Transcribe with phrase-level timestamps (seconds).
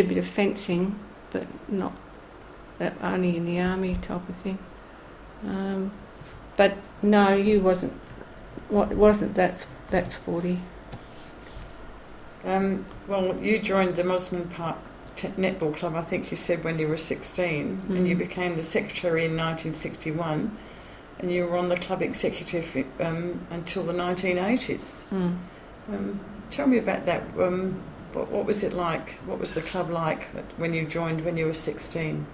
[0.00, 0.98] a bit of fencing,
[1.32, 1.92] but not
[2.78, 4.58] that only in the army type of thing.
[5.46, 5.92] Um,
[6.56, 7.92] but no, you wasn't.
[8.68, 10.60] What wasn't that that sporty?
[12.44, 14.76] Um, well, you joined the Mosman Park
[15.16, 18.18] Netball Club, I think you said, when you were 16, and you Mm.
[18.18, 20.56] became the secretary in 1961,
[21.18, 25.02] and you were on the club executive um, until the 1980s.
[25.12, 25.36] Mm.
[25.92, 26.20] Um,
[26.50, 27.22] tell me about that.
[28.14, 29.12] Um, what, was it like?
[29.26, 30.24] What was the club like
[30.56, 32.26] when you joined when you were 16?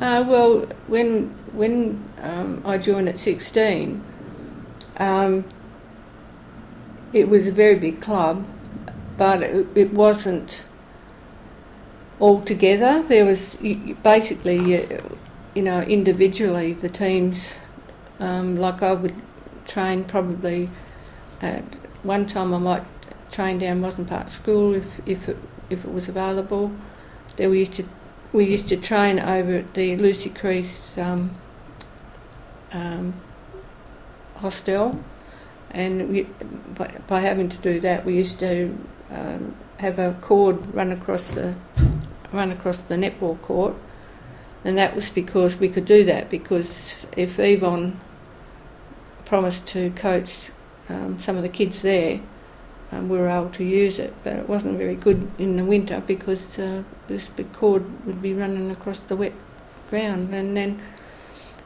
[0.00, 4.02] Uh, well, when when um, I joined at sixteen,
[4.96, 5.44] um,
[7.12, 8.46] it was a very big club,
[9.18, 10.62] but it, it wasn't
[12.18, 13.02] all together.
[13.02, 13.56] There was
[14.02, 14.86] basically,
[15.54, 17.54] you know, individually the teams.
[18.20, 19.14] Um, like I would
[19.66, 20.70] train probably
[21.42, 21.64] at
[22.04, 22.54] one time.
[22.54, 22.84] I might
[23.30, 25.36] train down Mosman Park School if if it,
[25.70, 26.72] if it was available.
[27.36, 27.84] Then we used to
[28.32, 31.30] we used to train over at the Lucy Creek um,
[32.72, 33.14] um,
[34.36, 35.02] hostel,
[35.70, 36.22] and we,
[36.74, 38.76] by, by having to do that, we used to
[39.10, 41.54] um, have a cord run across the
[42.32, 43.74] run across the netball court,
[44.64, 47.98] and that was because we could do that because if Yvonne
[49.24, 50.50] promised to coach
[50.88, 52.20] um, some of the kids there,
[52.92, 56.02] um, we were able to use it, but it wasn't very good in the winter
[56.06, 59.32] because uh, this big cord would be running across the wet
[59.90, 60.34] ground.
[60.34, 60.80] And then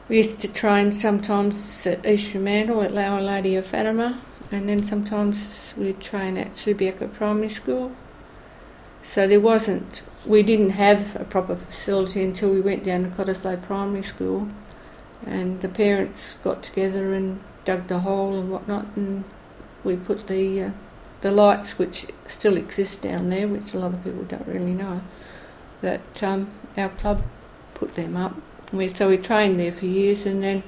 [0.07, 4.19] we used to train sometimes at East Fremantle at Our Lady of Fatima,
[4.51, 7.91] and then sometimes we'd train at Subiaco Primary School.
[9.11, 13.63] So there wasn't, we didn't have a proper facility until we went down to Cottesloe
[13.63, 14.47] Primary School,
[15.25, 19.23] and the parents got together and dug the hole and whatnot, and
[19.83, 20.71] we put the uh,
[21.25, 25.01] the lights, which still exist down there, which a lot of people don't really know,
[25.81, 27.23] that um, our club
[27.73, 28.35] put them up.
[28.71, 30.61] We, so we trained there for years, and then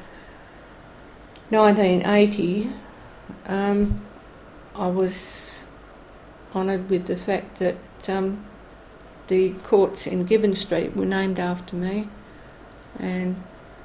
[1.52, 2.72] 1980,
[3.46, 4.02] um,
[4.74, 5.64] I was
[6.56, 7.78] honoured with the fact that
[8.08, 8.44] um,
[9.28, 12.10] the courts in Gibbon Street were named after me,
[12.98, 13.44] and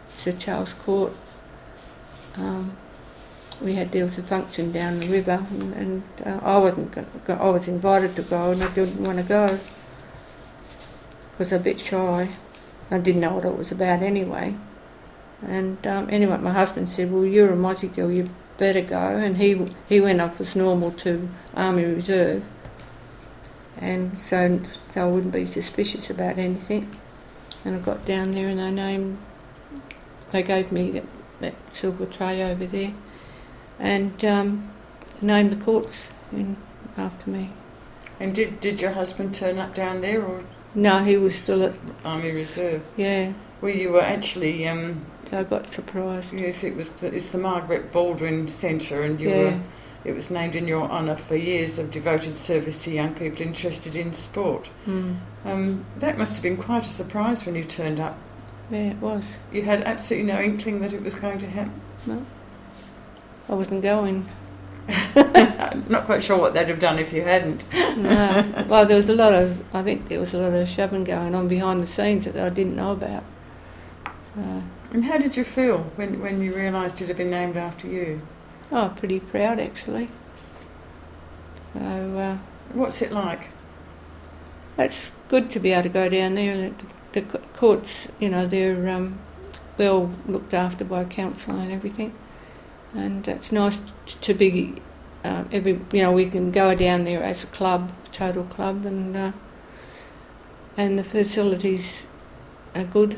[0.08, 1.12] Sir Charles Court.
[3.60, 6.92] We had there was a function down the river, and, and uh, I wasn't
[7.24, 9.58] go, I was invited to go, and I didn't want to go
[11.32, 12.28] because I'm a bit shy.
[12.90, 14.54] I didn't know what it was about anyway.
[15.46, 19.36] And um, anyway, my husband said, "Well, you're a Mozzie girl, you better go." And
[19.36, 22.44] he he went off as normal to Army Reserve,
[23.78, 24.60] and so
[24.94, 26.96] so I wouldn't be suspicious about anything.
[27.64, 29.18] And I got down there, and they named
[30.30, 31.04] they gave me that,
[31.40, 32.94] that silver tray over there
[33.78, 34.70] and um,
[35.20, 36.56] named the courts in
[36.96, 37.50] after me.
[38.20, 40.44] And did, did your husband turn up down there or
[40.74, 41.74] No, he was still at
[42.04, 42.82] Army Reserve?
[42.96, 43.32] yeah.
[43.60, 46.32] Well, you were actually, um, I got surprised.
[46.32, 49.60] yes, it was the, it's the Margaret Baldwin Centre, and you yeah, were
[50.04, 53.94] it was named in your honour for years of devoted service to young people interested
[53.94, 54.68] in sport.
[54.84, 55.16] mm.
[55.44, 58.18] Um, that must have been quite a surprise when you turned up.
[58.68, 59.22] yeah, it was.
[59.52, 61.80] You had absolutely no inkling that it was going to happen.
[63.48, 64.28] I wasn't going.
[64.88, 67.64] I'm not quite sure what they'd have done if you hadn't.
[67.72, 68.64] No.
[68.68, 69.62] well, there was a lot of.
[69.74, 72.48] I think there was a lot of shoving going on behind the scenes that I
[72.48, 73.22] didn't know about.
[74.38, 74.60] Uh,
[74.92, 78.22] And how did you feel when, when you realised it had been named after you?
[78.72, 80.08] oh, pretty proud actually.
[81.74, 82.38] So uh,
[82.74, 83.48] What's it like?
[84.78, 86.52] it's good to be able to go down there.
[86.54, 86.74] and
[87.12, 89.18] The, the courts, you know, they're um,
[89.78, 92.12] well looked after by council and everything,
[92.94, 93.80] and it's nice
[94.20, 94.74] to be
[95.24, 95.80] um, every.
[95.92, 99.32] You know, we can go down there as a club, total club, and uh,
[100.76, 101.86] and the facilities
[102.74, 103.16] are good,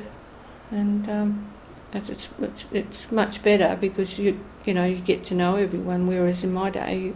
[0.70, 1.52] and um,
[1.92, 6.06] it's, it's it's much better because you you know you get to know everyone.
[6.06, 7.12] Whereas in my day,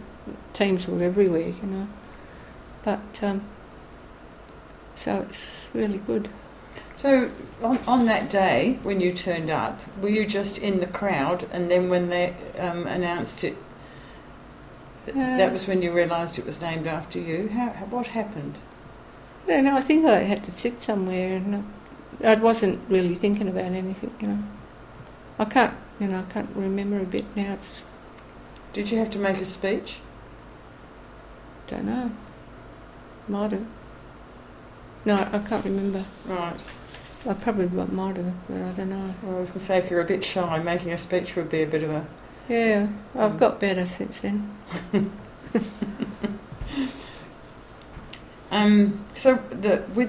[0.53, 1.87] teams were everywhere, you know,
[2.83, 3.01] but.
[3.21, 3.43] Um,
[5.03, 5.43] so it's
[5.73, 6.29] really good.
[6.99, 7.31] So,
[7.63, 11.71] on, on that day when you turned up, were you just in the crowd, and
[11.71, 13.55] then when they um, announced it,
[15.05, 17.47] th- Uh, that was when you realised it was named after you?
[17.53, 18.55] How, how, what happened?
[19.47, 19.77] I don't know.
[19.77, 21.63] I think I had to sit somewhere, and
[22.21, 24.11] I wasn't really thinking about anything.
[24.19, 24.41] You know,
[25.39, 25.73] I can't.
[26.01, 27.53] You know, I can't remember a bit now.
[27.53, 27.81] It's,
[28.73, 29.99] Did you have to make a speech?
[31.69, 32.11] don't know.
[33.29, 33.65] Might have.
[35.05, 36.03] No, I can't remember.
[36.25, 36.59] Right.
[37.27, 39.13] I probably might have, but I don't know.
[39.23, 41.49] Well, I was going to say, if you're a bit shy, making a speech would
[41.49, 42.05] be a bit of a.
[42.47, 43.39] Yeah, I've Mm.
[43.39, 44.49] got better since then.
[48.51, 50.07] Um, so the with